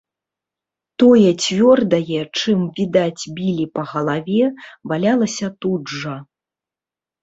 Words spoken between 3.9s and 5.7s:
галаве, валялася